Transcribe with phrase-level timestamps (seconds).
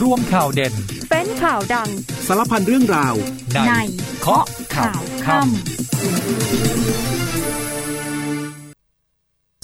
[0.00, 0.74] ร่วมข่าวเด่น
[1.10, 1.90] เป็นข่าวดัง
[2.26, 3.14] สารพันเรื่องราว
[3.66, 3.72] ใน
[4.20, 4.44] เคาะ
[4.76, 5.46] ข่าวค่ำ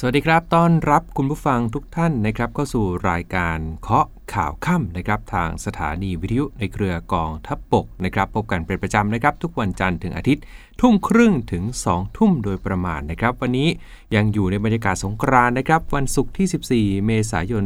[0.00, 10.42] สวัสดีครับ ต้อนรับคุณผู้ฟังทุกท่านนะครับเข้าสู่รายการเคาะ ข่าวค่ำนะครับทางสถานีวิทยุในเครือกองทัพบกนะครับพบกันเป็นประจำนะครับทุกวันจันทร์ถึงอาทิตย์
[10.80, 13.68] ทุ่มครึ่งถึง 2 ทุ่มโดยประมาณนะครับวันนี้
[14.14, 17.62] ยังอยู่ในบรรยากาศสงกรานต์นะครับวันศุกร์ที่ 14 เมษายน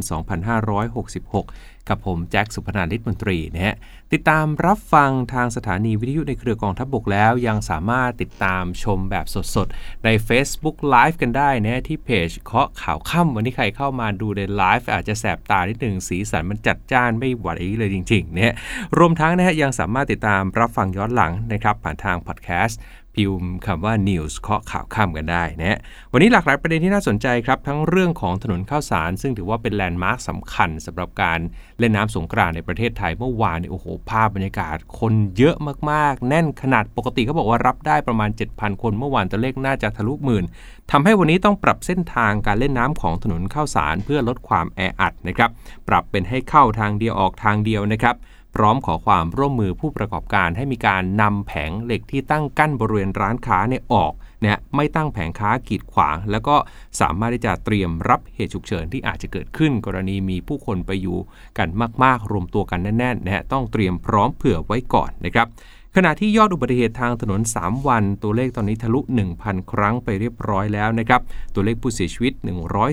[0.93, 3.75] 2566 กับผมแจ็คสุพนาลิศมนตรีนะฮะ
[4.13, 9.25] ติดตามรับฟังทางสถานีวิทยุในเครือกองทัพบกแล้วยังสามารถติดตามชมแบบ
[9.55, 18.55] สดๆ ใน Facebook Live กันได้นะที่เพจเคาะข่าวค่ำวันนี้ใครเข้ามาดูในไลฟ์อาจจะแสบตานิดหนึ่งสีสันมันจัดจ้านไม่หวัดอีเลยจริงๆนะ
[18.97, 22.79] รวมทั้งนะฮะยังสามารถติดตามรับฟังย้อนหลังนะครับผ่านทางพอดแคสต์
[23.17, 25.77] พิมพ์คำว่า News เคาะข่าวค่ำกันได้นะ
[26.13, 31.39] วันนี้หลากหลายประเด็นที่น่าสนใจครับ ทั้งเรื่องของถนนข้าวสาร ซึ่งถือว่าเป็นแลนด์มาร์คสำคัญสำหรับการ
[31.79, 35.55] เล่นน้ำสงกรานต์ในประเทศไทยเมื่อวานนี่โอ้โห ภาพบรรยากาศ คนเยอะ
[35.91, 40.45] มากๆ แน่นขนาดปกติเขาบอกว่ารับได้ประมาณ 7,000 คนเมื่อวานตัวเลขน่าจะทะลุหมื่น
[40.91, 45.49] ทำให้วันนี้ต้องปรับเส้นทางการเล่นน้ำของถนนข้าวสาร เพื่อลดความแออัดนะครับ
[45.87, 48.15] ปรับเป็นให้เข้าทางเดียวออกทางเดียวนะครับ
[48.57, 56.55] พร้อมขอความร่วมมือผู้ประกอบการให้มีการนำแผงเหล็กที่ตั้งกั้นบริเวณร้านค้าเนี่ยออกเนี่ยไม่ตั้งแผงค้ากีดขวาง แล้วก็
[57.01, 61.17] สามารถที่จะเตรียมรับเหตุฉุกเฉินที่อาจจะเกิดขึ้น กรณีมีผู้คนไปอยู่
[61.57, 61.69] กัน
[62.03, 65.47] มาก ๆ รวมตัวกันแน่นๆนะฮะต้องเตรียมพร้อมเผื่อไว้ก่อนนะครับ
[65.95, 68.99] ขณะที่ยอดอุบัติเหตุทางถนน 3 วัน ตัวเลขตอนนี้ทะลุ
[69.37, 71.21] 1,000 ครั้งไปเรียบร้อยแล้วนะครับ
[71.53, 72.33] ตัวเลขผู้เสียชีวิต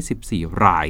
[0.03, 0.87] 114 ราย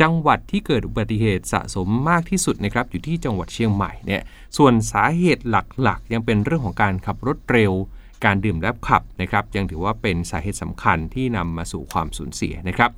[0.00, 4.22] จังหวัดที่เกิดอุบัติเหตุสะสมมากที่สุดนะครับอยู่ที่จังหวัดเชียงใหม่เนี่ย
[4.56, 7.72] ส่วนสาเหตุหลักๆ ยังเป็นเรื่องของการขับรถเร็ว
[8.24, 12.90] การดื่มและขับนะครับยังถือว่าเป็นสาเหตุสำคัญที่นำมาสู่ความสูญเสียนะครับ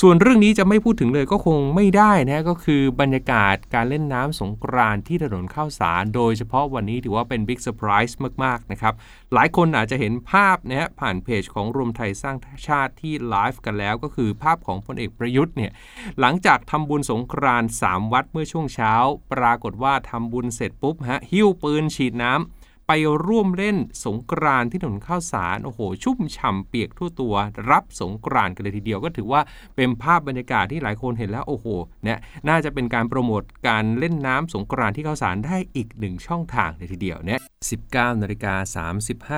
[0.00, 8.94] ส่วนเรื่องนี้จะไม่พูดถึงเลยก็คงไม่ได้นะก็คือบรรยากาศการเล่นน้ำสงกรานต์ที่ถนนข้าวสาร โดยเฉพาะวันนี้ถือว่าเป็น big surprise มาก ๆ นะครับ
[9.34, 12.36] หลายคนอาจจะเห็นภาพนะฮะผ่านเพจของรวมไทยสร้าง
[12.66, 15.72] ชาติที่ไลฟ์กันแล้ว ก็คือภาพของพลเอกประยุทธ์เนี่ย
[16.20, 18.92] หลังจากทำบุญสงกรานต์ 3 วัดเมื่อช่วงเช้า
[19.32, 22.55] ปรากฏว่าทำบุญเสร็จปุ๊บฮะหิ้วปืนฉีดน้ำ
[22.86, 22.92] ไป
[23.26, 27.34] ร่วมเล่นสงกรานที่ถนนข้าวสารโอ้โห ชุ่มฉ่ำเปียกทั่วตัว
[27.70, 29.40] รับสงกรานกันเลยทีเดียวก็ถือว่า
[29.76, 31.66] เป็นภาพบรรยากาศที่หลายคนเห็นแล้วโอ้โห
[32.04, 37.40] เนี่ยน่าจะเป็นการโปรโมทการเล่นน้ำสงกรานที่ข้าวสารได้อีกหนึ่งช่องทางเลยทีเดียวเนี่ย
[37.80, 38.86] 19นาฬิกา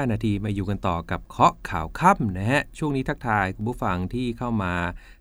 [0.02, 4.74] 35 นาทีมาอยู่กันต่อกับเคาะข่าวค่ำนะฮะ ช่วงนี้ทักทายคุณผู้ฟังที่เข้ามา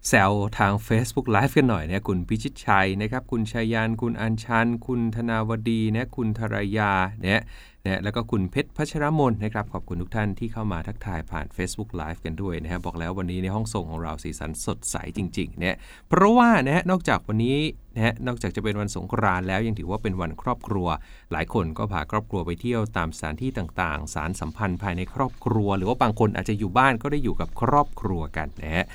[0.08, 6.92] แซวทาง Facebook Live กันหน่อยนะคุณพิชิตชัยนะครับ คุณชัยยาน คุณอัญชัน คุณธนาวดีนะคุณธรยา
[7.24, 7.42] เนี่ย
[7.88, 15.76] นะแล้วก็คุณเพชรพัชรมนนะครับขอบคุณทุกท่านที่เข้ามาทักทายผ่าน Facebook Live กันด้วยนะฮะบอกแล้ววันนี้ในห้องส่งของเราสีสันสดใสจริงๆเนี่ย
[16.10, 17.58] เพราะว่านะฮะนอกจากวันนี้
[17.96, 20.88] นะฮะนอกจากจะเป็นวันสงกรานต์แล้วยังถือว่าเป็นวันครอบครัว
[21.32, 28.86] หลายคนก็พาครอบครัวไปเที่ยวตามสถานที่ต่างๆ สารสัมพันธ์ภายในครอบครัว หรือว่าบางคนอาจจะอยู่บ้านก็ได้อยู่กับครอบครัวกันนะฮะ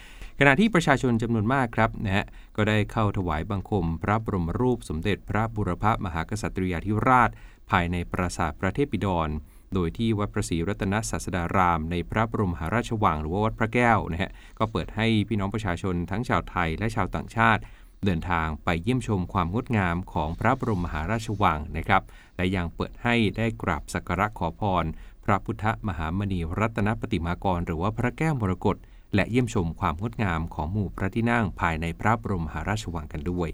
[0.41, 2.25] ขณะที่ประชาชนจำนวนมากครับนะฮะ
[2.57, 7.31] ก็ได้เข้าถวายบังคม พระบรมรูปสมเด็จพระบุรพมหากษัตริยาธิราช
[7.71, 9.29] ภายในปราสาทพระเทพบิดร
[9.75, 17.63] โดยที่วัดพระศรีรัตนศาสดาราม ในพระบรมมหาราชวังหรือว่าวัดพระแก้วนะฮะก็เปิดให้พี่น้องประชาชนทั้งชาวไทยและชาวต่างชาติ
[18.05, 22.03] เดินทางไปเยี่ยมชมความงดงามของพระบรมมหาราชวังนะครับ
[22.37, 24.85] และยังเปิดให้ได้กราบสักการะขอพร
[25.25, 28.77] พระพุทธมหามณีรัตนปฏิมากร หรือว่าพระแก้วมรกต
[29.15, 33.51] และเยี่ยมชมความงดงามของหมู่พระที่นั่งภายในพระบรมมหาราชวังกันด้วย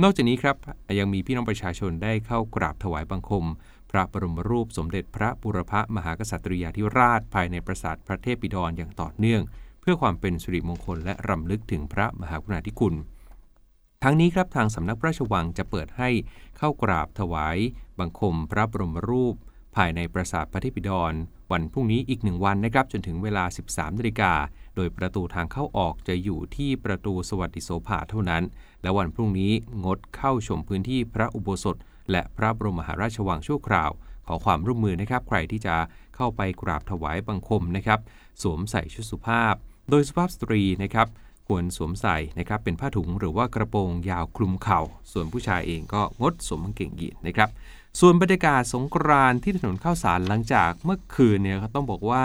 [0.00, 0.56] นอกจากนี้ครับ
[0.98, 3.44] ยังมีพี่น้องประชาชนได้เข้ากราบถวายบังคม
[3.90, 9.42] พระบรมรูปสมเด็จพระบุรพมหากษัตริยาธิราชภายในปราสาทพระเทพบิดรอย่างต่อเนื่อง
[9.80, 12.94] เพื่อความเป็นสิริมงคลและรำลึกถึงพระมหากรุณาธิคุณ
[14.02, 16.08] ทั้งนี้ครับทางสำนักพระราชวังจะเปิดให้
[16.58, 17.58] เข้ากราบถวาย
[17.98, 19.34] บังคมพระบรมรูป
[19.76, 21.12] ภายในปราสาทพระเทพบิดร
[21.52, 24.32] วันพรุ่งนี้อีกหนึ่งวันนะครับจนถึงเวลา 13นาฬิกา
[24.76, 28.42] โดยประตูทางเข้าออกจะอยู่ที่ประตูสวัสดิโสภาเท่านั้น
[28.82, 29.52] และวันพรุ่งนี้
[29.84, 31.76] งดเข้าชมพื้นที่พระอุโบสถ
[32.10, 33.90] และพระบรมมหาราชวังชั่วคราว
[34.26, 35.74] ขอความร่วมมือนะครับ ใครที่จะ
[36.16, 38.00] เข้าไปกราบถวายบังคมนะครับ
[38.42, 39.54] สวมใส่ชุดสุภาพ
[39.90, 41.08] โดยสุภาพสตรีนะครับ
[41.48, 44.80] ควรสวมใส่นะครับเป็นผ้าถุงหรือว่ากระโปรงยาวคลุมเข่า
[45.12, 47.48] ส่วนผู้ชายเองก็งดสวมกางเกงยีนนะครับ
[48.00, 52.24] ส่วนบรรยากาศสงกรานที่ถนนข้าวสารหลังจากเมื่อคืนเนี่ยต้องบอกว่า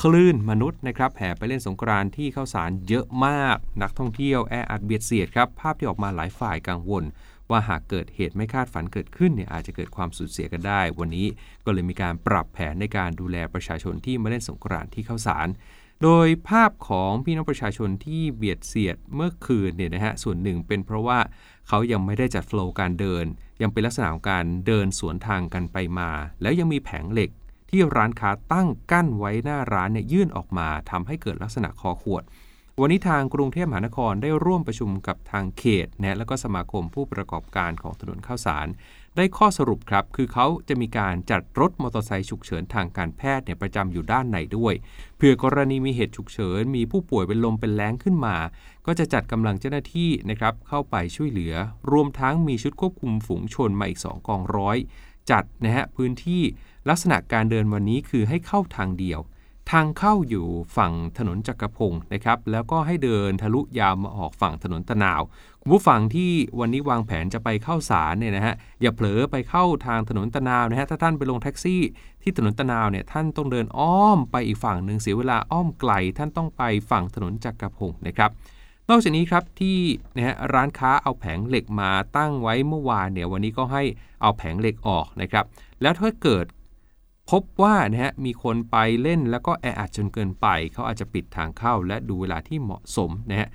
[0.00, 7.04] คลื่นมนุษย์นะครับแห่ไปเล่นสงกรานที่ข้าวสารเยอะมาก นักท่องเที่ยวแออัดเบียดเสียดครับภาพที่ออกมาหลายฝ่ายกังวล
[7.50, 11.26] ว่าหากเกิดเหตุไม่คาดฝันเกิดขึ้นเนี่ยอาจจะเกิดความสูญเสียกันได้ วันนี้
[11.64, 15.48] ก็เลยมีการปรับแผนในการดูแลประชาชนที่มาเล่นสงกรานที่ข้าวสาร
[16.02, 21.18] โดยภาพของพี่น้องประชาชนที่เบียดเสียดเมื่อคืนเนี่ยนะฮะส่วนหนึ่งเป็นเพราะว่า
[21.68, 23.24] เขายังไม่ได้จัดโฟล์การเดิน
[23.62, 26.10] ยังเป็นลักษณะของการเดินสวนทางกันไปมา
[26.42, 27.30] แล้วยังมีแผงเหล็ก
[27.70, 32.22] ที่ร้านค้าตั้งกั้นไว้หน้าร้านเนี่ยยื่นออกมาทำให้เกิดลักษณะคอขวด
[32.80, 38.66] วันนี้ทางกรุงเทพมหานครได้ร่วมประชุมกับทางเขตนะและก็สมาคมผู้ประกอบการของถนนข้าวสาร
[39.16, 44.74] ได้ข้อสรุปครับ คือเขาจะมีการจัดรถมอเตอร์ไซค์ฉุกเฉินทางการแพทย์เนี่ยประจำอยู่ด้านในด้วย
[45.16, 48.36] เผื่อกรณีมีเหตุฉุกเฉิน มีผู้ป่วยเป็นลมเป็นแรงขึ้นมา
[48.86, 51.54] ก็จะจัดกำลังเจ้าหน้าที่นะครับเข้าไปช่วยเหลือ
[51.92, 54.76] รวมทั้งมีชุดควบคุมฝูงชนมาอีก 2 กองร้อย
[55.30, 56.42] จัดนะฮะพื้นที่
[56.88, 59.20] ลักษณะการเดินวันนี้คือให้เข้าทางเดียว
[59.70, 60.46] ทางเข้าอยู่
[60.76, 65.22] ฝั่งถนนจักรพงศ์นะครับ แล้วก็ให้เดินทะลุยาวมาออกฝั่งถนนตะนาว
[65.60, 66.30] คุณผู้ฟังที่
[66.60, 71.82] วันนี้วางแผนจะไปเข้าสารเนี่ยนะฮะ อย่าเผลอไปเข้าทางถนนตะนาวนะฮะ ถ้าท่านไปลงแท็กซี่
[72.22, 78.30] ที่ถนนตะนาวเนี่ยท่านต้องเดินอ้อมไปอีกฝั่งหนึ่งเสียเวลาอ้อมไกล ท่านต้องไปฝั่งถนนจักรพงศ์นะครับ
[78.90, 79.78] นอกจากนี้ครับที่
[80.14, 83.82] นะฮะร้านค้าเอาแผงเหล็กมาตั้งไว้เมื่อวานเนี่ยวันนี้ก็ให้
[84.22, 85.44] เอาแผงเหล็กออกนะครับ
[85.82, 86.44] แล้วถ้าเกิด
[87.30, 93.48] พบว่านะฮะมีคนไปเล่นแล้วก็แออัดจนเกินไป เขาอาจจะปิดทางเข้าและดูเวลาที่เหมาะสมนะฮะ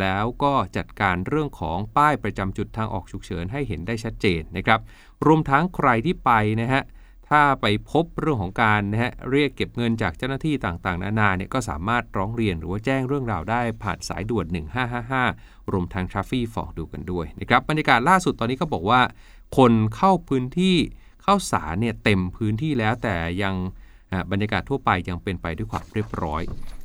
[0.00, 4.80] แล้วก็จัดการเรื่องของป้ายประจำจุดทางออกฉุกเฉินให้เห็นได้ชัดเจนนะครับ
[5.26, 6.30] รวมทั้งใครที่ไป
[6.60, 6.82] นะฮะ
[7.30, 14.46] ถ้าไปพบเรื่องของการนะฮะเรียกเก็บเงินจากเจ้าหน้าที่ต่างๆ นานาเนี่ยก็สามารถร้องเรียนหรือว่าแจ้งเรื่องราวได้ผ่านสายด่วน
[15.08, 19.00] 1555 รวมทางทราฟฟี่ฟอกดูกันด้วยนะครับบรรยากาศล่าสุดตอนนี้ก็บอกว่า
[19.56, 20.76] คนเข้าพื้นที่
[21.24, 23.54] ข้าวสารเนี่ยเต็มพื้นที่แล้วแต่ยัง
[24.30, 26.42] บรรยากาศทั่วไปยังเป็นไปด้วยความเรียบร้อย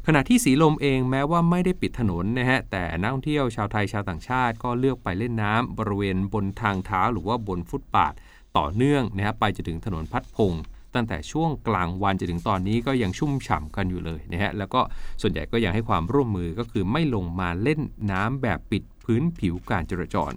[0.07, 8.13] ขณะที่สีลมเองแม้ว่าไม่ได้ปิดถนนนะฮะแต่นักท่องเที่ยวชาวไทยชาวต่างชาติ ก็เลือกไปเล่นน้ำบริเวณบนทางเท้าหรือว่าบนฟุตบาท
[8.57, 10.53] ต่อเนื่องนะฮะไปจนถึงถนนพัดพง
[10.95, 14.81] ตั้งแต่ช่วงกลางวันจนถึงตอนนี้ก็ยังชุ่มฉ่ำกันอยู่เลยนะฮะแล้วก็
[15.21, 17.79] ส่วนใหญ่ก็ยังให้ความร่วมมือก็คือไม่ลงมาเล่น
[18.11, 20.33] น้ำแบบปิดพื้นผิวการจราจร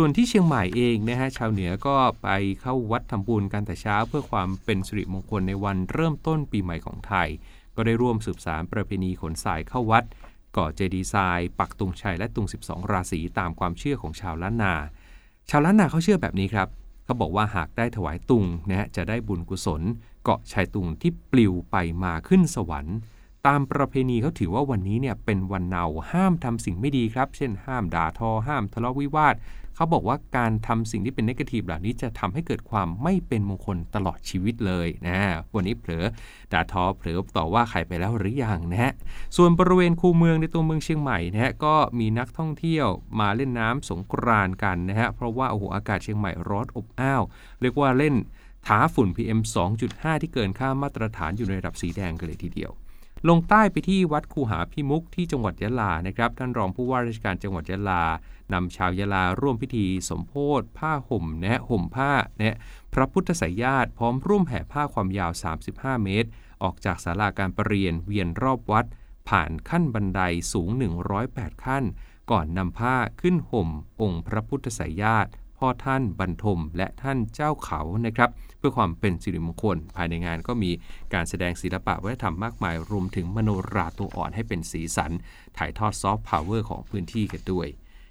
[0.00, 2.28] ส่วนที่เชียงใหม่เองนะฮะชาวเหนือก็ไป
[2.60, 7.28] เข้าวัดทำบุญกันแต่เช้า เพื่อความเป็นสิริมงคลในวันเริ่มต้นปีใหม่ของไทย
[7.76, 10.04] ก็ได้ร่วมสืบสารประเพณีขนสายเข้าวัด
[10.56, 14.74] ก่อเจดีย์ทราย ปักตุงชัยและตุง 12 ราศีตามความเชื่อของชาวล้านนา
[15.50, 16.68] ชาวล้านนาเขาเชื่อแบบนี้ครับ
[17.04, 19.82] เขาบอกว่าหากได้ถวายตุงนะฮะจะได้บุญกุศล
[20.24, 22.96] เกาะชายตุงที่ปลิวไปมาขึ้นสวรรค์
[23.46, 29.36] ตามประเพณีเขาถือว่าวันนี้เนี่ยเป็นวันเนาห้ามทำสิ่งไม่ดีครับ เช่น ห้ามด่าทอ ห้ามทะเลาะวิวาท
[29.74, 35.18] เขาบอกว่าการทำสิ่งที่เป็นนกาทีฟเหล่านี้จะทำให้เกิดความไม่เป็นมงคลตลอดชีวิตเลยนะ
[35.54, 36.04] วันนี้เผลอ
[36.52, 38.92] ด่าทอเผลอต่อว่าใครไปแล้วหรือยังนะฮะ
[39.36, 42.86] ส่วนบริเวณคูเมืองในตัวเมืองเชียงใหม่นะฮะก็มีนักท่องเที่ยว
[43.20, 47.22] มาเล่นน้ำสงกรานกันนะฮะเพราะว่าโอ้โหอากาศเชียงใหม่ร้อนอบอ้าว
[47.60, 48.14] เรียกว่าเล่น
[48.66, 49.40] ท้าฝุ่น PM
[49.80, 52.72] 2.5 ที่เกินค่ามาตรฐานอยู่ในระดับสีแดงกันเลยทีเดียว
[53.28, 58.04] ลงใต้ไปที่วัดคูหาพิมุกที่จังหวัดยะลานะครับ ท่านรองผู้ว่าราชการจังหวัดยะลา
[58.52, 62.58] นำชาวยาลาร่วมพิธีสมโพธิผ้าห่มนะห่มผ้านะ
[62.94, 65.32] พระพุทธสายญาติพร้อมร่วมแห่ผ้าความยาว
[65.68, 66.28] 35 เมตร
[66.62, 68.86] ออกจากศาลาการประเรียนเวียนรอบวัด
[69.28, 70.20] ผ่านขั้นบันได
[70.52, 70.70] สูง
[71.16, 71.84] 108 ขั้น
[72.30, 73.68] ก่อนนำผ้าขึ้นห่ม
[74.00, 80.70] องค์พระพุทธไสยาสน์ พ่อท่านบรรทมและท่านเจ้าเขานะครับเพื่อความเป็นสิริมงคล ภายในงานก็มี
[81.14, 85.12] การแสดงศิลปะวัฒนธรรมมากมาย รวมถึงมโนราตัวอ่อนให้เป็นสีสัน
[85.58, 87.66] ถ่ายทอดซอฟต์พาวเวอร์ของพื้นที่กันด้วย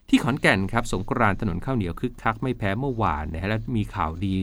[0.10, 4.38] ที่ขอนแก่นครับสงกรานต์ถนนข้าวเหนียวคึกคักไม่แพ้เมื่อวานนะฮะและมีข่าวดี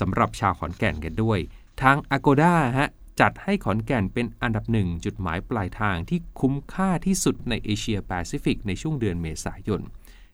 [0.00, 1.38] สำหรับชาวขอนแก่นกันด้วย
[1.82, 2.90] ทาง Agoda ฮะ
[3.20, 9.80] จัดให้ขอนแก่นเป็นอันดับหนึ่งจุดหมายปลายทางที่คุ้มค่าที่สุดในเอเชียแปซิฟิกในช่วงเดือนเมษายน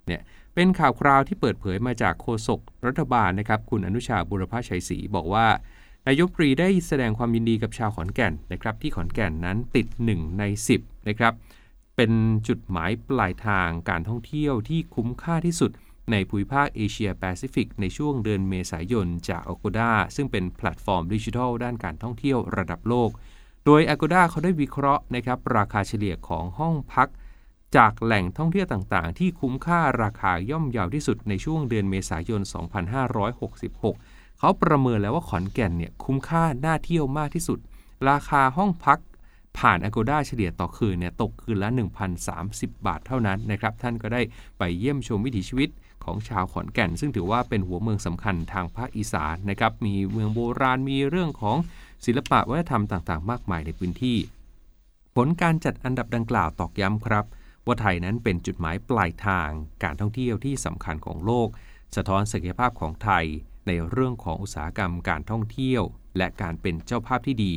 [0.06, 0.22] เนี่ย
[0.60, 5.46] เป็นข่าวคราวที่เปิดเผยมาจากโฆษกรัฐบาลนะครับคุณอนุชาบุรพชัยศรีบอกว่า
[6.06, 10.42] นายกรัฐมนตรีได้แสดงความยินดีกับชาวขอนแก่นนะครับ ที่ขอนแก่นนั้นติด 1 ใน
[10.76, 11.32] 10นะครับ
[11.96, 12.12] เป็น
[12.48, 15.70] จุดหมายปลายทางการท่องเที่ยวที่คุ้มค่าที่สุด
[16.10, 23.10] ในภูมิภาคเอเชียแปซิฟิกในช่วงเดือนเมษายนจาก Agoda ซึ่งเป็นแพลตฟอร์มดิจิทัลด้านการท่องเที่ยวระดับโลก
[23.64, 27.08] โดย Agoda เขาได้วิเคราะห์นะครับราคาเฉลี่ยของห้องพัก
[27.76, 32.40] จากแหล่งท่องเที่ยวต่างๆ ที่คุ้มค่าราคาย่อมเยาวที่สุดในช่วงเดือนเมษายน
[33.60, 37.58] 2566 เขาประเมินแล้วว่าขอนแก่นเนี่ยคุ้มค่าน่าเที่ยวมากที่สุด
[38.10, 38.98] ราคาห้องพัก
[39.58, 41.68] ผ่าน Agoda เฉลี่ยต่อคืนเนี่ยตกคืนละ
[42.28, 44.22] 1,030 บาทเท่านั้นนะครับ ท่านก็ได้
[44.58, 45.68] ไปเยี่ยมชมวิถีชีวิต
[46.04, 51.56] ของชาวขอนแก่น ซึ่งถือว่าเป็นหัวเมืองสำคัญทางภาคอีสานนะครับ มีเมืองโบราณ มีเรื่องของ
[52.04, 54.16] ศิลปะวัฒนธรรมต่างๆ มากมายในพื้นที่
[55.16, 57.24] ผลการจัดอันดับดังกล่าวตอกย้ำครับ
[57.68, 59.50] ว่าไทยนั้นเป็นจุดหมายปลายทาง
[59.84, 61.48] การท่องเที่ยวที่สำคัญของโลก
[61.96, 63.24] สะท้อนศักยภาพของไทย
[63.66, 65.82] ในเรื่องของอุตสาหกรรมการท่องเที่ยว
[66.16, 67.54] และการเป็นเจ้าภาพที่ดี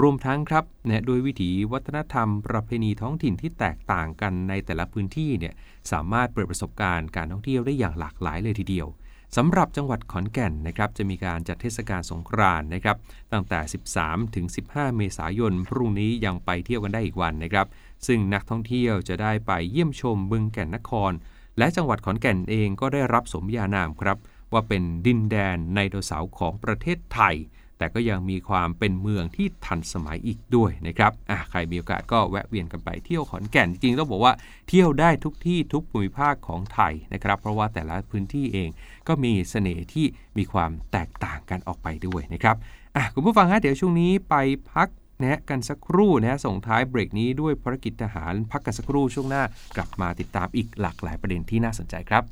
[0.00, 5.54] รวมทั้งครับเนี่ยโดยวิถีวัฒนธรรม ประเพณีท้องถิ่นที่แตกต่างกันในแต่ละพื้นที่เนี่ย
[5.92, 8.88] สามารถเปิดประสบการณ์การท่องเที่ยวได้อย่างหลากหลายเลยทีเดียว
[9.36, 12.96] สำหรับจังหวัดขอนแก่นนะครับจะมีการจัดเทศกาลสงกรานต์นะครับ
[13.32, 13.60] ตั้งแต่
[13.96, 17.66] 13 ถึง 15 เมษายน พรุ่งนี้ยังไปเที่ยวกันได้อีกวันนะครับ
[18.06, 21.12] ซึ่งนักท่องเที่ยวจะได้ไปเยี่ยมชมบึงแก่นนคร
[21.58, 24.18] และจังหวัดขอนแก่นเองก็ได้รับสมญานามครับ
[24.52, 27.36] ว่าเป็นดินแดนในโดเสาร์ของประเทศไทย
[27.78, 34.34] แต่ก็ยังมีความเป็นเมืองที่ทันสมัยอีกด้วยนะครับอะใครมีโอกาสก็แวะเวียนกันไปเที่ยวขอนแก่นจริงต้องบอกว่า
[34.68, 38.68] เที่ยวได้ทุกที่ทุกภูมิภาคของไทยนะครับ เพราะว่าแต่ละพื้นที่เอง
[39.08, 40.06] ก็มีเสน่ห์ที่
[40.38, 42.56] มีความแตกต่างกันออกไปด้วยนะครับ
[42.96, 44.34] อะคุณผู้ฟังฮะเดี๋ยวช่วงนี้ไป
[44.72, 44.88] พัก
[45.22, 49.42] นะกันสักครู่นะส่งท้ายเบรกนี้ด้วยภารกิจทหารพักกันสักครู่ช่วงหน้า
[49.76, 52.24] กลับมาติดตามอีกหลากหลายประเด็นที่น่าสนใจครับ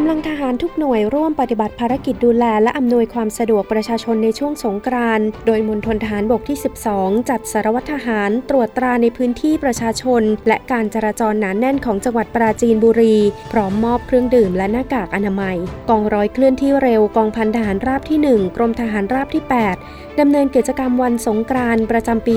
[0.00, 6.58] กำลังทหารทุกหน่วยร่วมปฏิบัติภารกิจดูแลและอำนวยความสะดวกประชาชนในช่วงสงกรานต์โดยมณฑลทหารบกที่
[6.92, 13.16] 12 จัดสารวัตรทหารตรวจตราในพื้นที่ประชาชน และการจราจรหนานแน่นของจังหวัดปราจีนบุรี
[13.52, 15.56] พร้อมมอบเครื่องดื่มและหน้ากากอนามัย
[15.90, 19.42] กองร้อยเคลื่อนที่เร็วกองพันทหารราบที่ 1 กรมทหารราบที่
[19.82, 22.34] 8 ดำเนินกิจกรรมวันสงกรานต์ประจำปี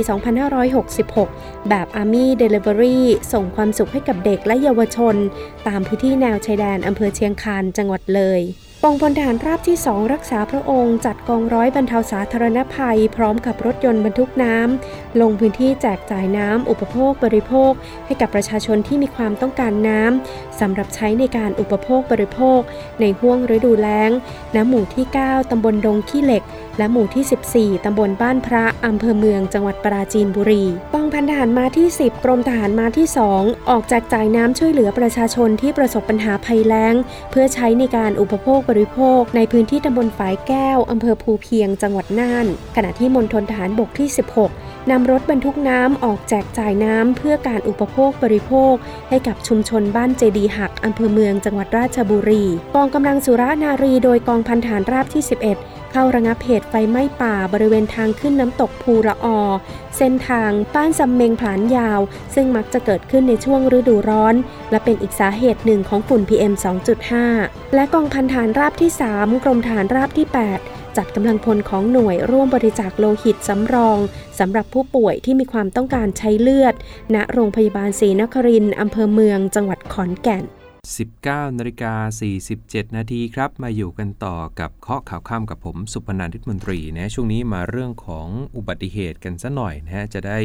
[0.83, 2.99] 2566 แบบ Army Delivery
[3.33, 5.15] ส่งความสุขให้กับเด็กและเยาวชน
[5.67, 8.41] ตามพื้นที่แนวชายแดนอำเภอเชียงคานจังหวัดเลย
[8.85, 17.71] กองพลทหารราบที่ 2 รักษาพระองค์จัดกองร้อยบรรเทาสาธารณภัย พร้อมกับรถยนต์บรรทุกน้ำ ลงพื้นที่แจกจ่ายน้ำอุปโภคบริโภค
[18.05, 22.59] ให้กับประชาชนที่มีความต้องการน้ำสำหรับใช้ในการอุปโภคบริโภค
[23.01, 24.11] ในห่วงฤดูแล้ง
[24.55, 26.43] น้ำหมู่ที่ 9 ตำบลดงขี้เหล็ก
[26.81, 33.07] และหมู่ที่ 14 ตำบลบ้านพระ อำเภอเมือง จังหวัดปราจีนบุรี กองพันทหารมาที่ 10 กรมทหารมาที่
[33.37, 36.95] 2 ออกแจกจ่ายน้ำช่วยเหลือประชาชนที่ประสบปัญหาภัยแล้ง
[37.31, 44.07] เพื่อใช้ในการอุปโภคบริโภค ในพื้นที่ตำบลฝายแก้ว อำเภอภูเพียง จังหวัดน่าน ขณะที่มณฑลทหารบกที่
[44.49, 48.73] 16นำรถบรรทุกน้ำออกแจกจ่ายน้ำเพื่อการอุปโภคบริโภค
[49.09, 52.43] ให้กับชุมชนบ้านเจดีหักอำเภอเมืองจังหวัดราชบุรี
[52.75, 59.39] กองกำลังสุรานารีโดยกองพันฐานราบที่ 11 เข้าระงับเหตุไฟไหม้ป่าบริเวณทางขึ้นน้ำตกภูละออ
[59.97, 61.99] เส้นทางบ้านซำเมงผลานยาว
[62.35, 64.35] ซึ่งมักจะเกิดขึ้นในช่วงฤดูร้อน
[64.71, 66.53] และเป็นอีกสาเหตุหนึ่งของฝุ่น PM
[67.13, 70.27] 2.5 และกองพันฐานราบที่ 3 กรมฐานราบที่
[70.63, 73.97] 8จัดกำลังพลของหน่วยร่วมบริจาคโลหิตสำรอง
[74.39, 76.73] สำหรับผู้ป่วยที่มีความต้องการใช้เลือด
[77.15, 80.45] ณ โรงพยาบาลศรีนครินทร์อำเภอเมืองจังหวัดขอนแก่น
[80.89, 81.93] 19นาฬิกา
[82.43, 90.39] 47 นาทีครับ มาอยู่กันต่อกับเคาะข่าวข้ามกับผมสุพนันทิตมนตรีนะช่วงนี้มาเรื่องของอุบัติเหตุกันซะหน่อยนะฮะจะได้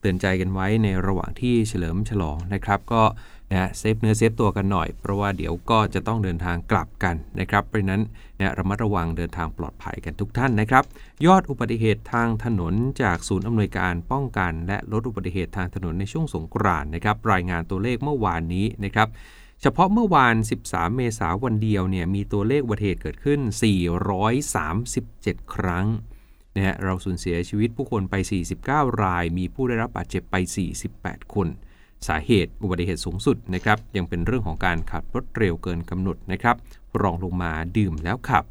[0.00, 3.02] เตือนใจกันไว้ในระหว่างที่เฉลิมฉลองนะครับ ก็
[3.50, 8.02] นะ save เนื้อ save ตัวกันหน่อย เพราะว่าเดี๋ยวก็จะต้องเดินทางกลับกันนะครับเพราะนั้น
[8.40, 10.84] นะระมัดระวังเดินทางปลอดภัยกันทุกท่านนะครับ
[11.26, 19.08] ยอดอุบัติเหตุทางถนนจากศูนย์อำนวยการป้องกัน และลดอุบัติเหตุทางถนนในช่วงสงกรานต์นะครับรายงานตัวเลขเมื่อวานนี้นะครับ
[19.62, 20.34] เฉพาะเมื่อวาน
[20.66, 23.40] 13 เมษายนวันเดียวเนี่ยมีตัวเลขอุบัติเหตุเกิดขึ้น
[24.66, 25.86] 437 ครั้ง
[26.54, 28.14] นะฮะเราสูญเสียชีวิตผู้คนไป
[28.58, 30.34] 49 ราย มีผู้ได้รับบาดเจ็บไป
[30.84, 31.48] 48 คน
[32.08, 36.56] สาเหตุอุบัติเหตุสูงสุดนะครับยังเป็นเรื่องของการขับรถเร็วเกินกำหนดนะครับ
[37.02, 38.44] รองลงมาดื่มแล้วขับ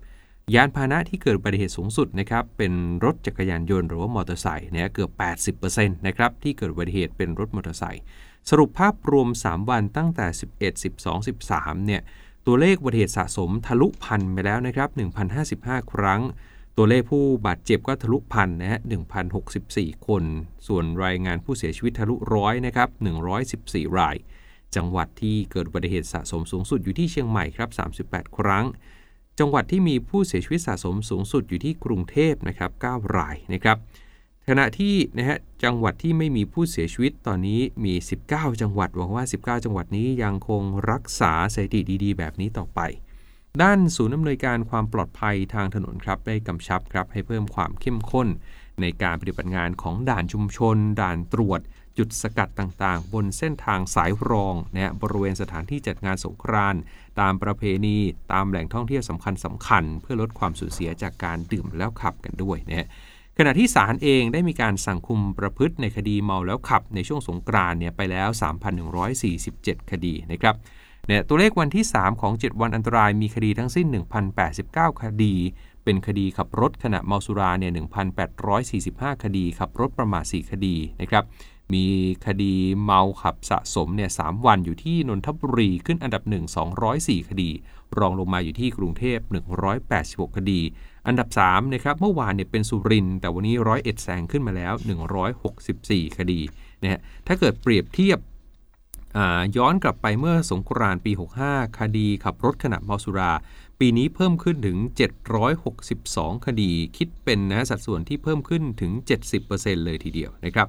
[0.54, 2.74] ยานพาหนะที่เกิดอุบัติเหตุสูงสุดนะครับเป็น
[3.06, 5.12] รถจักรยานยนต์หรือว่ามอเตอร์ไซค์เนี่ยเกือบ
[5.60, 8.04] 80%นะครับที่เกิดอุบัติเหตุเป็นรถมอเตอร์ไซค์
[8.50, 10.28] สรุปภาพรวม 3 วันตั้งแต่
[10.58, 12.02] 11 12 13เนี่ย
[12.46, 14.90] ตัวเลขอุบัติเหตุสะสมทะลุพันไปแล้วนะครับ
[15.42, 16.22] 1,055 ครั้ง
[16.78, 18.80] ตัวเลขผู้บาดเจ็บก็ทะลุพันนะฮะ
[19.44, 20.24] 1,064 คน
[20.68, 22.90] ส่วนรายงานผู้เสียชีวิตทะลุร้อยนะครับ
[23.44, 24.16] 114 ราย
[24.76, 27.70] จังหวัดที่เกิดอุบัติเหตุสะสมสูงสุดอยู่ที่เชียงใหม่ครับ
[28.04, 28.66] 38 ครั้ง
[29.44, 33.78] จังหวัดที่มีผู้เสียชีวิตสะสมสูงสุดอยู่ที่กรุงเทพนะครับ9รายนะครับ
[34.48, 37.94] ขณะที่นะฮะจังหวัดที่ไม่มีผู้เสียชีวิตตอนนี้มี
[38.28, 42.80] 19 จังหวัดหวังว่า 19 จังหวัดนี้ยังคงรักษาสถิติดี ๆ แบบนี้ต่อไป
[43.62, 48.28] ด้านศูนย์อำนวยการความปลอดภัยทางถนนครับได้กำชับครับให้เพิ่มความเข้มข้น
[48.82, 51.62] ในการปฏิบัติงานของด่านชุมชน ด่านตรวจ
[51.98, 56.82] จุดสกัดต่างๆ บนเส้นทางสายรองนะบริเวณสถานที่จัดงานสงกรานต์
[57.20, 57.98] ตามประเพณี
[58.34, 62.88] ตามแหล่งท่องเที่ยวสำคัญสำคัญ เพื่อลดความสูญเสียจากการดื่มแล้วขับกันด้วยนะ
[63.38, 68.30] ขณะที่ศาลเองได้มีการสั่งคุมประพฤติในคดีเมาแล้วขับในช่วงสงกรานเนี่ยไปแล้ว
[69.10, 70.56] 3,147 คดีนะครับ
[71.08, 73.88] เนี่ยตัวเลขวันที่ 3 ของ 7 วันอันตรายมีคดีทั้งสิ้น
[74.46, 75.36] 1,089 คดี
[75.84, 77.72] เป็นคดีขับรถขณะเมาสุราเนี่ย
[78.48, 81.24] 1,845 คดี ขับรถประมาท4คดีนะครับ
[81.74, 81.88] มี
[82.26, 86.34] คดีเมาขับสะสมเนี่ยสวันอยู่ที่นนทบุรีขึ้นอันดับ 1
[86.82, 87.50] 204 คดี
[88.00, 89.20] รองลงมาอยู่ที่กรุงเทพ
[89.78, 90.62] 186 คดี
[91.08, 94.74] อันดับ3นะครับเมื่อวานเนี่ยเป็นสุรินแต่วันนี้ร้อยเอ็ดแซงขึ้นมาแล้ว
[95.46, 96.40] 164 คดี
[96.82, 98.20] นะฮะถ้าเกิดเปรียบเทียบ
[99.58, 101.12] ย้อนกลับไปเมื่อสงกรานต์ปี
[101.46, 103.32] 65 คดีขับรถขณะเมาสุรา
[103.80, 104.78] ปีนี้เพิ่มขึ้นถึง
[105.62, 108.92] 762 คดี คิดเป็นนะสัดส่วนที่เพิ่มขึ้นถึง
[109.40, 110.68] 70%เลยทีเดียวนะครับ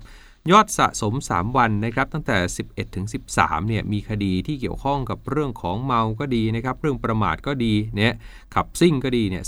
[0.50, 8.12] ยอดสะสม 3 วันนะครับตั้งแต่ 11ถึง13เนี่ยมีคดีที่เกี่ยวข้องกับเรื่องของเมาก็ดีนะครับเรื่องประมาทก็ดีเนี่ย
[8.54, 9.44] ขับซิ่งก็ดีเนี่ย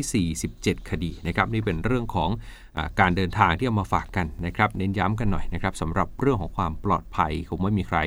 [0.00, 2.30] 3,347 คดีนะครับนี่เป็นเรื่องของ
[2.76, 7.98] อการเดินทางที่เอามาฝากกันนะครับเน้นย้ำกันหน่อยนะครับสำหรับเรื่องของความปลอดภัยคงไม่มีใคร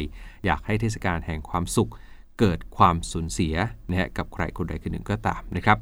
[0.45, 1.91] อยากให้เทศกาลแห่งความสุข
[2.39, 3.55] เกิดความสูญเสีย
[3.89, 5.79] นะฮะกับใครคนใดคนหนึ่งก็ตามนะครับ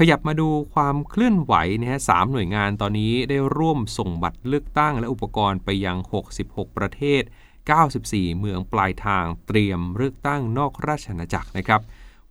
[0.00, 5.96] ขยับมาดูความเคลื่อนไหวนะฮะสหน่วยงานตอนนี้ได้ร่วมส่งบัตรเลือกตั้งและอุปกรณ์ไปยัง
[6.42, 7.22] 66 ประเทศ
[7.80, 11.80] 94 เมืองปลายทางเตรียมเลือกตั้งนอกราชอาณาจักรนะครับ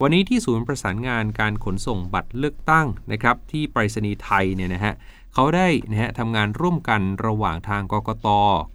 [0.01, 4.93] วันนี้ที่ศูนย์ประสานงานการขนส่งบัตรเลือกตั้งนะครับที่ไปรษณีย์ไทยเนี่ยนะฮะ
[5.33, 8.27] เขาได้นะฮะทำงานร่วมกันระหว่างทางกกต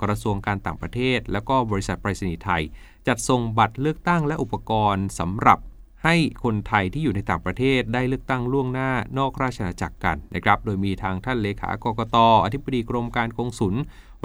[0.02, 2.62] กระทรวงการต่างประเทศ แล้วก็บริษัทไปรษณีย์ไทย
[3.06, 5.58] จัดส่งบัตรเลือกตั้งและอุปกรณ์สำหรับ
[6.04, 13.74] ให้คนไทยที่อยู่ในต่างประเทศได้เลือกตั้งล่วงหน้านอกราชอาณาจักรกันนะครับ โดยมีทางท่านเลขากกตอธิบดีกรมการกงสุล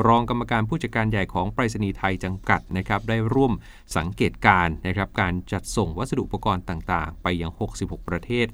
[0.07, 3.53] รองกรรมการผู้จัดการใหญ่ของไปรษณีย์ไทยจำกัดนะครับได้ร่วม
[3.97, 8.45] สังเกตการนะครับการจัดส่งวัสดุอุปกรณ์ต่างๆ ไปยัง 66 ประเทศ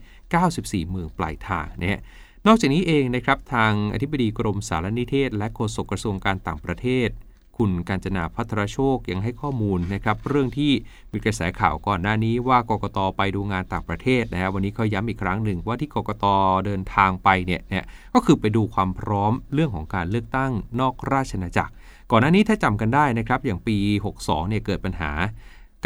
[0.41, 2.01] 94 เมืองปลายทางนะฮะ
[2.47, 7.09] นอกจากนี้เองนะครับทางอธิบดีกรมสารนิเทศ และโฆษกกระทรวงการต่างประเทศ
[7.57, 10.71] คุณการจนาพัทรโชคยังให้ข้อมูลนะครับเรื่องที่
[11.11, 16.25] มีกระแสข่าวก่อนหน้านี้ว่ากกตไปดูงานต่างประเทศนะฮะวันนี้เขาย้ำอีกครั้งหนึ่งว่าที่กกต
[16.65, 21.73] เดินทางไปเนี่ยเนี่ยก็คือไปดูความพร้อมเรื่องของการเลือกตั้งนอกราชอาณาจักร
[22.11, 23.77] ก่อนหน้านี้ถ้าจำกันได้นะครับอย่างปี
[24.15, 25.11] 62เนี่ยเกิดปัญหา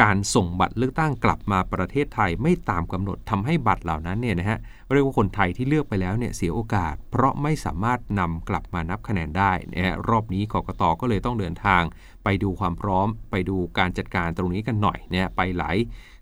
[0.01, 4.57] การส่งบัตรเลือกตั้งกลับมาประเทศไทยไม่ตามกำหนดทำให้บัตรเหล่านั้นเนี่ยนะฮะ
[4.91, 11.83] เรียกว่าคนไทยที่เลือกไปแล้วเนี่ยเสียโอกาส เพราะไม่สามารถนำกลับมานับคะแนนได้นะฮะรอบนี้กกตก็เลยต้องเดินทาง
[12.23, 15.77] ไปดูความพร้อม ไปดูการจัดการตรงนี้กันหน่อยเนี่ยไปหลาย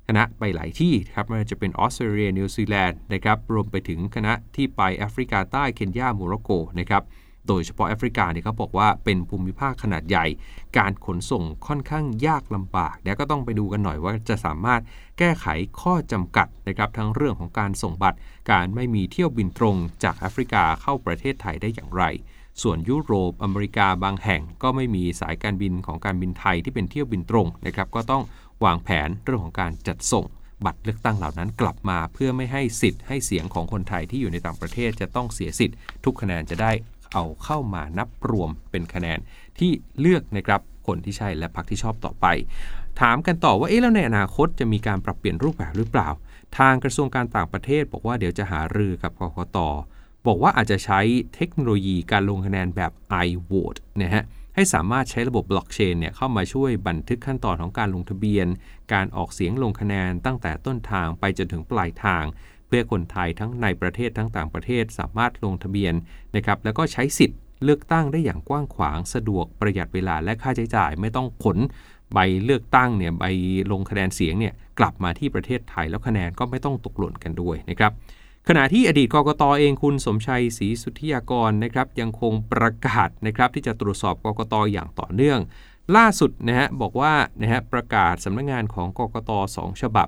[0.07, 7.03] คณะไปหลายที่ครับไม่ว่าจะเป็นออสเตรเลียนิวซีแลนด์นะครับรวมไปถึงคณะที่ไปแอฟริกาใต้เคนยาโมร็อกโกนะครับ
[7.47, 10.25] โดยเฉพาะแอฟริกาเนี่ยเขาบอกว่าเป็นภูมิภาคขนาดใหญ่
[10.77, 14.81] การขนส่งค่อนข้างยากลำบากเดี๋ยวก็ต้องไปดูกันหน่อยว่าจะสามารถ
[15.19, 15.47] แก้ไข
[15.81, 18.17] ข้อจำกัดนะครับทั้งเรื่องของการส่งบัตร
[18.51, 22.03] การไม่มีเที่ยวบินตรงจากแอฟริกาเข้าประเทศไทยได้อย่างไร
[22.61, 28.23] ส่วนยุโรปอเมริกาบางแห่งก็ไม่มีสายการบินของการบินไทยที่เป็นเที่ยวบินตรงนะครับก็ต้อง
[28.65, 30.25] วางแผนเรื่องของการจัดส่ง
[30.65, 36.71] บัตรเลือกตั้งเหล่านั้นกลับมาเพื่อไม่ให้สิทธิ์ให้เสียงของคนไทยที่อยู่ในต่างประเทศจะต้องเสียสิทธิ์ ทุกคะแนนจะได้
[37.15, 39.19] เอาเข้ามานับรวมเป็นคะแนน
[39.59, 42.25] ที่เลือกนะครับคนที่ใช่และพรรคที่ชอบต่อไป
[43.01, 46.09] ถามกันต่อว่าเอ๊ะแล้วในอนาคตจะมีการปรับเปลี่ยนรูปแบบหรือเปล่า
[46.57, 49.57] ทางกระทรวงการต่างประเทศ บอกว่าเดี๋ยวจะหารือกับกกต
[50.27, 50.99] บอกว่าอาจจะใช้
[51.35, 52.91] เทคโนโลยีการลงคะแนนแบบ
[53.27, 54.23] iVote นะฮะ
[54.55, 58.47] ให้สามารถใช้ระบบบล็อกเชนเนี่ยเข้ามาช่วยบันทึกขั้นตอนของการลงทะเบียน
[58.93, 62.23] การออกเสียงลงคะแนนตั้งแต่ต้นทางไปจนถึงปลายทาง
[62.77, 65.93] พื่อคนไทยทั้งในประเทศทั้งต่างประเทศสามารถลงทะเบียน
[66.35, 71.57] นะครับแล้วก็ใช้สิทธิ์เลือกตั้งได้อย่างกว้างขวางสะดวกประหยัดเวลาและค่าใช้จ่ายไม่ต้องขน
[72.13, 73.23] ใบเลือกตั้งเนี่ยใบ
[73.71, 77.91] ลงคะแนนเสียงเนี่ยกลับมาที่ประเทศไทยแล้วคะแนนก็ไม่ต้องตกหล่นกันด้วยนะครับ
[78.47, 85.39] ขณะที่อดีตกกตอเองคุณสมชัยศรีสุทธิยากรนะครับยังคงประกาศนะครับที่จะตรวจสอบกกตอย่างต่อเนื่อง
[85.95, 90.07] ล่าสุดนะฮะบอกว่านะฮะประกาศสำนักงงานของกกตสองฉบับ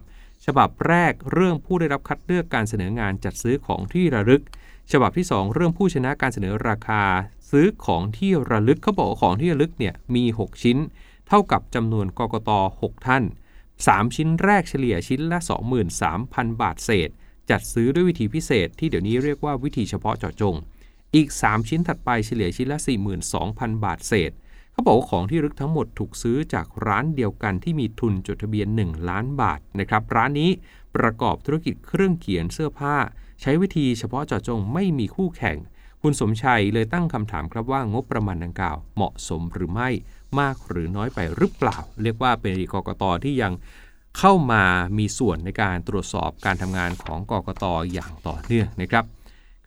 [0.52, 4.44] ฉบับแรกเรื่องผู้ได้รับคัดเลือกการเสนองานจัดซื้อของที่ระลึก
[4.92, 7.04] ฉบับที่ 2 เรื่องผู้ชนะการเสนอราคา
[7.52, 10.78] ซื้อของที่ระลึกเขาบอกของที่ระลึกเนี่ยมี 6 ชิ้น
[11.28, 12.50] เท่ากับจำนวนกกต
[12.82, 13.24] 6 ท่าน
[13.70, 15.40] 3 ชิ้นแรกเฉลี่ยชิ้นละ
[16.00, 17.10] 23,000 บาทเศษ
[17.50, 20.56] จัดซื้อด้วยวิธีพิเศษ ที่เดี๋ยวนี้เรียกว่าวิธีเฉพาะเจาะจง
[21.16, 22.80] อีก 3 ชิ้นถัดไปเฉลี่ยชิ้นละ
[23.32, 24.32] 42,000 บาทเศษ
[24.78, 30.50] เขาบอกว่าของที่รึกทั้งหมดถูกซื้อจากร้านเดียวกันที่มีทุนจดทะเบียน 1 ล้านบาทนะครับ ร้านนี้
[30.96, 32.96] ประกอบธุรกิจเครื่องเขียนเสื้อผ้า
[33.42, 35.58] ใช้วิธีเฉพาะเจาะจงไม่มีคู่แข่ง
[36.02, 39.90] คุณสมชัยเลยตั้งคำถามครับว่างบประมาณดังกล่าว เหมาะสมหรือไม่
[40.40, 43.54] มากหรือน้อยไปหรือเปล่า เรียกว่าเป็นกกตที่ยัง
[44.18, 44.64] เข้ามา
[44.98, 49.06] มีส่วนในการตรวจสอบการทำงานของกกตอย่างต่อเนื่องนะครับ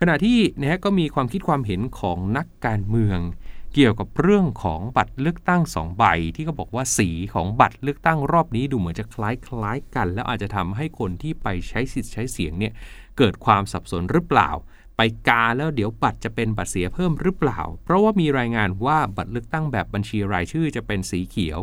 [0.01, 3.19] ขณะที่นะฮะก็มีความคิดความเห็นของนักการเมือง
[3.75, 6.05] เกี่ยวกับเรื่องของบัตรเลือกตั้ง2ใบ
[6.35, 12.73] ที่เขาบอกว่าสีของบัตรเลือกตั้งรอบนี้ดูเหมือนจะคล้ายๆกัน แล้วอาจจะทำให้คนที่ไปใช้สิทธิ์ใช้เสียงเนี่ย
[13.19, 14.51] เกิดความสับสนหรือเปล่า
[14.97, 21.59] ไปกาแล้วเดี๋ยวบัตรจะเป็นบัตรเสียเพิ่มหรือเปล่า เพราะว่ามีรายงานว่าบัตรเลือกตั้งแบบบัญชีรายชื่อจะเป็นสีเขียว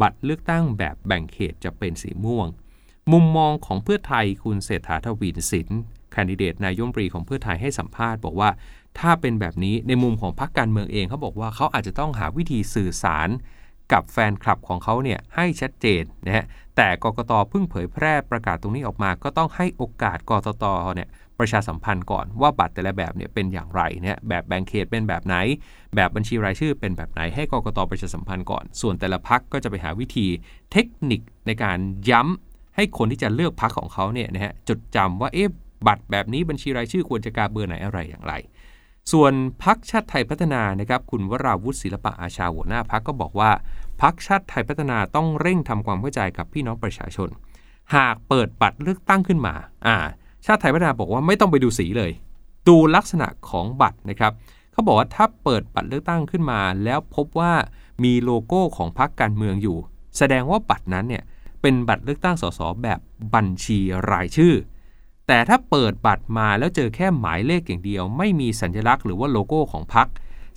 [0.00, 2.48] บัตรเลือกตั้งแบบแบ่งเขตจะเป็นสีม่วง
[3.12, 5.68] มุมมองของเพื่อไทยคุณเศรษฐาทวีสิน
[6.12, 8.50] แคนดิเดตนายมปรีของเพื่อไทยให้สัมภาษณ์บอกว่า
[9.00, 13.28] ถ้าเป็นแบบนี้ในมุมของพรรคการเมืองเองเขาบอกว่าเขาอาจจะต้องหาวิธีสื่อสาร
[13.92, 16.44] กับแฟนคลับของเขาเนี่ยให้ชัดเจนนะฮะ
[16.76, 21.08] แต่กกตเพิ่งเผยแพร่ประกาศตรงนี้ออกมา ก็ต้องให้โอกาสกตตเนี่ย
[21.38, 25.36] ประชาสัมพันธ์ก่อนว่าบัตรแต่ละแบบเนี่ยเป็นอย่างไรเนี่ยแบบแบ่งเขตเป็นแบบไหน
[25.94, 30.26] แบบบัญชีรายชื่อเป็นแบบไหนให้กกตประชาสัมพันธ์ก่อน ส่วนแต่ละพักก็จะไปหาวิธี
[30.72, 31.78] เทคนิคในการ
[32.10, 35.48] ย้ำให้คนที่จะเลือกพักของเขาเนี่ยนะฮะจดจำว่าเอ๊ะ
[35.86, 38.34] บัตรแบบนี้บัญชีรายชื่อควรจะกาเบอร์ไหนอะไรอย่างไร
[39.10, 43.50] ส่วนพักชาติไทยพัฒนานะครับคุณวราวุฒิศิลปะอาชาหัวหน้าพักก็บอกว่า
[44.00, 47.28] พักชาติไทยพัฒนาต้องเร่งทำความเข้าใจกับพี่น้องประชาชน
[47.94, 49.54] หากเปิดบัตรเลือกตั้งขึ้นมา
[49.86, 49.96] อ่า
[50.46, 52.12] ชาติไทยพัฒนาบอกว่าไม่ต้องไปดูสีเลย
[52.68, 54.32] ดูลักษณะของบัตรนะครับ
[54.72, 57.52] เขาบอกว่าถ้าเปิดบัตรเลือกตั้งขึ้นมา แล้วพบว่า
[58.04, 59.78] มีโลโก้ของพรรคการเมืองอยู่
[60.18, 61.24] แสดงว่าบัตรนั้นเนี่ย
[61.62, 63.00] เป็นบัตรเลือกตั้งสสแบบ
[63.34, 63.78] บัญชี
[64.10, 64.54] รายชื่อ
[65.28, 70.06] แต่ถ้าเปิดบัตรมาแล้วเจอแค่หมายเลขอย่างเดียว ไม่มีสัญลักษณ์หรือว่าโลโก้ของพรรค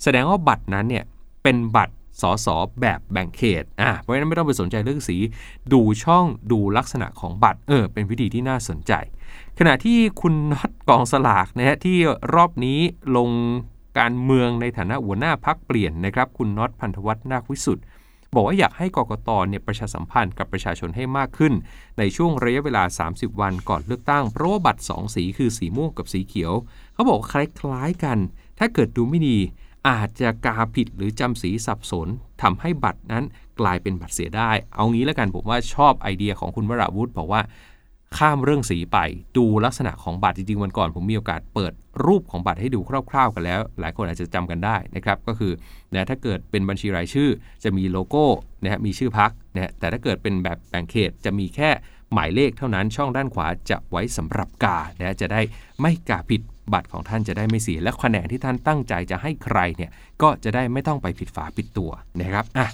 [0.02, 1.04] แสดงว่าบัตรนั้นเนี่ย
[1.42, 2.48] เป็นบัตรสส
[2.80, 5.16] แบบแบ่งเขตอ่าเพราะฉะนั้นไม่ต้องไปสนใจเรื่องสี
[5.72, 8.92] ดูช่องดูลักษณะของบัตรเออเป็นวิธีที่น่าสนใจ
[9.58, 11.98] ขณะที่คุณน็อตกองสลากนะฮะที่
[12.34, 12.78] รอบนี้
[13.16, 13.30] ลง
[13.98, 17.84] การเมืองในฐานะหัวหน้าพักเปลี่ยนนะครับ คุณน็อตพันธวัฒน์นาควิสุทธ์
[18.34, 21.52] บอกว่าอยากให้กกตเนี่ยประชาสัมพันธ์กับประชาชนให้มากขึ้น
[21.98, 26.52] ในช่วงระยะเวลา 30 วันก่อนเลือกตั้งเพราะว่าบัตร 2 สีคือสีม่วงกับสีเขียว
[26.94, 28.18] เขาบอกคล้ายๆกัน
[28.58, 29.38] ถ้าเกิดดูไม่ดี
[29.88, 32.08] อาจจะกาผิดหรือจำสีสับสน
[32.42, 33.24] ทำให้บัตรนั้น
[33.60, 37.42] กลายเป็นบัตรเสียได้ เอางี้แล้วกันผมว่าชอบไอเดียของคุณวราวุฒิบอกว่า
[38.18, 38.98] ข้ามเรื่องสีไป
[39.36, 41.72] ดูลักษณะของบัตรจริงๆวันก่อน ผมมีโอกาสเปิด
[42.06, 45.52] รูปของบัตรให้ดูคร่าวๆกันแล้ว หลายคนอาจจะจำกันได้นะครับก็คือ
[45.94, 47.28] นะถ้าเกิดเป็นบัญชีรายชื่อ
[47.64, 48.24] จะมีโลโก้
[48.62, 51.70] นะฮะมีชื่อพักนะแต่ถ้าเกิดเป็นแบบแบ่งเขตจะมีแค่
[52.12, 55.40] หมายเลขเท่านั้นช่องด้านขวาจะไว้สำหรับกานะจะได้
[55.80, 59.90] ไม่กาผิดบัตรของท่านจะได้ไม่เสีย และคะแนนที่ท่านตั้งใจจะให้ใครเนี่ย
[60.22, 62.68] ก็จะได้ไม่ต้องไปผิดฝาผิดตัวนะครับอะ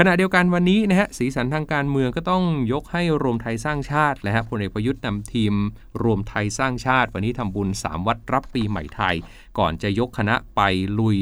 [0.00, 5.54] ขณะเดียวกันวันนี้นะฮะสีสันทางการเมืองก็ต้องยกให้รวมไทยสร้างชาติและฮะพลเอกประยุทธ์นำทีม
[6.02, 9.14] รวมไทยสร้างชาติ วันนี้ทำบุญ 3 วัดรับปีใหม่ไทย
[9.58, 10.60] ก่อนจะยกคณะไป
[10.98, 11.18] ลุย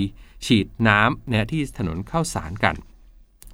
[0.47, 2.75] ฉีดน้ำนะที่ถนนข้าวสารกัน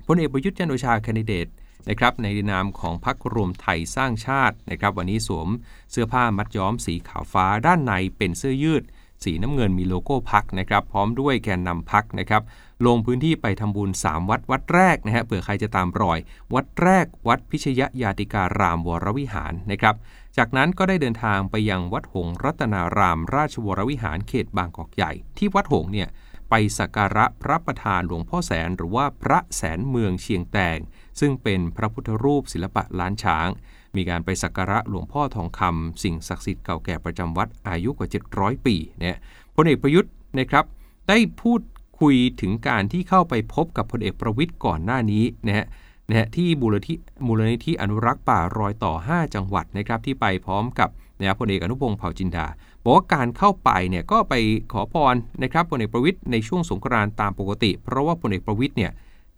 [0.07, 1.47] พลเอกประยุทธ์จันโอชาแคนดิเดต
[1.89, 5.49] นะครับในนามของพรรครวมไทยสร้างชาตินะครับวันนี้สวม
[5.91, 8.85] เสื้อผ้ามัดย้อมสีขาวฟ้าด้านในเป็นเสื้อยืด
[9.25, 12.43] สีน้ำเงินมีโลโก้พักนะครับพร้อมด้วยแกนนำพักนะครับ
[12.87, 16.19] ลงพื้นที่ไปทำบุญ 3 วัดวัดแรกนะฮะเผื่อใครจะตามรอย
[16.55, 19.95] วัดแรกวัดพิชยยาติการามวรวิหารนะครับ
[20.37, 26.09] จากนั้นก็ได้เดินทางไปยังวัดหงรัตนาราม ราชวรวิหารเขตบางกอกใหญ่ ที่วัดหงเนี่ย
[26.51, 30.79] ไปสักการะพระประธานหลวงพ่อแสนหรือว่าพระแสนเมืองเชียงแตง
[31.21, 33.49] ซึ่งเป็นพระพุทธรูปศิลปะล้านช้าง
[33.97, 39.19] มีการไปสักการะหลวงพ่อทองคำสิ่งศักดิ์สิทธิ์เก่าแก่ประจำวัดอายุกว่า 700 ปีเนี่ย
[39.55, 40.65] พลเอกประยุทธ์นะครับ
[41.09, 41.61] ได้พูด
[42.03, 45.67] คุยถึงการที่เข้าไปพบกับพลเอกประวิทย์ก่อนหน้านี้นะฮะ
[46.09, 46.95] นะฮะที่มูลนิธิ
[47.27, 50.89] มูลนิธิอนุรักษ์ป่ารอยต่อ 5 จังหวัดนะครับที่ไปพร้อมกับ
[51.21, 52.47] นะพลเอกอนุพงศ์เผ่าจินดา
[52.83, 54.35] บอกว่าการเข้าไปเนี่ยก็ไป
[54.73, 58.91] ขอพรนะครับพลเอกประวิทย์ในช่วงสงกรานต์ตามปกติ เพราะว่าพลเอกประวิทย์เนี่ย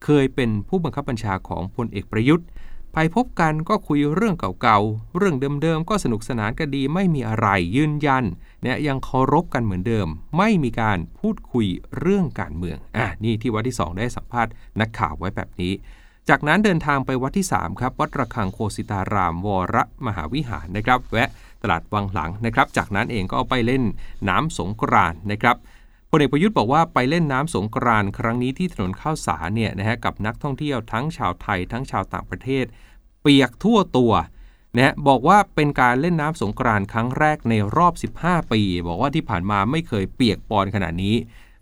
[0.05, 2.46] เคยเป็นผู้บังคับบัญชาของพลเอกประยุทธ์
[2.96, 8.24] ไปพบกันก็คุยเรื่องเก่าๆ เรื่องเดิมๆ ก็สนุกสนานกันดีไม่มีอะไรยืนยัน
[8.62, 11.66] เนี่ยยังเคารพกันเหมือนเดิม ไม่มีการพูดคุย
[11.98, 15.72] เรื่องการเมืองอะนี่ที่วัดที่ 2 ได้สัมภาษณ์นักข่าวไว้แบบนี้
[16.28, 19.76] จากนั้นเดินทางไปวัดที่ 3 ครับ วัดระฆังโคสิตารามวร
[20.07, 21.28] มหาวิหารนะครับ แวะ
[21.62, 23.83] ตลาดวังหลังนะครับ จากนั้นเองก็ไปเล่น
[24.28, 25.57] น้ำสงกรานนะครับ
[26.16, 32.64] พลเอกประยุทธ์บอกว่าไปเล่นน้ำสงกรานครั้งนี้ที่ถนนข้าวสารเนี่ยนะฮะกับนักท่องเที่ยวทั้งชาวไทย ทั้งชาวต่างประเทศ
[33.22, 34.12] เปียกทั่วตัว
[34.77, 41.16] นะบอกว่าเป็นการเล่นน้ำสงกรานครั้งแรกในรอบ 15 ปี บอกว่าที่ผ่านมาไม่เคยเปียกปอนขนาดนี้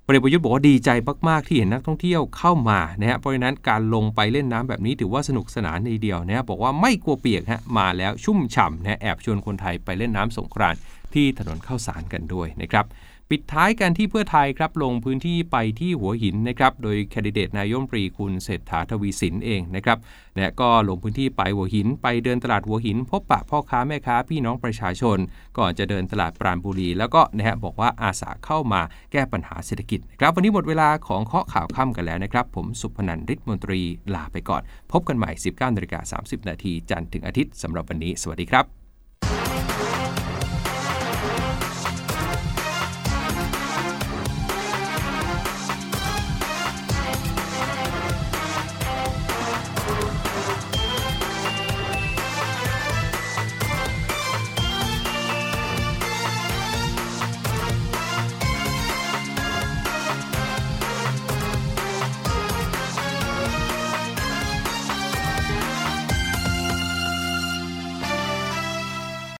[0.04, 0.90] พลเอกประยุทธ์บอกว่าดีใจ
[1.28, 10.74] มาก ๆ ที่เห็นนักท่องเที่ยวเข้ามานะฮะเพราะฉะนั้นการลงไปเล่นน้ำแบบนี้ถือว่าสนุกสนานในเดียวนะบอกว่าไม่กลัวเปียกฮะมาแล้วชุ่มฉ่ำนะแอบชวนคนไทยไปเล่นน้ำสงกราน
[11.14, 12.86] ที่ถนนข้าวสารกันด้วยนะครับ
[13.34, 19.98] ปิดท้ายกันที่เพื่อไทยครับลงพื้นที่ไปที่หัวหินนะครับโดยแคนดิเดตนายมปรีคุณเศรษฐาทวีสินเองนะครับ
[20.34, 25.18] เนี่ยก็ลงพื้นที่ไปหัวหิน ไปเดินตลาดหัวหิน พบปะพ่อค้าแม่ค้าพี่น้องประชาชน
[25.58, 28.80] ก่อนจะเดินตลาดปราณบุรี แล้วก็นะฮะบอกว่าอาสาเข้ามา
[29.12, 33.80] แก้ปัญหาเศรษฐกิจครับวันนี้หมดเวลาของเคาะข่าวค่ำกันแล้วนะครับ ผมสุพนันริศมนตรี
[34.14, 38.81] ลาไปก่อน พบกันใหม่ 19นาฬิกา30 นาทีจันทร์ถึงอาทิตย์สำหรับวันนี้ สวัสดีครับ